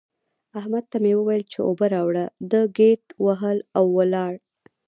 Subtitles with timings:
[0.59, 4.33] احمد ته مې وويل چې اوبه راوړه؛ ده ګيت وهل او ولاړ.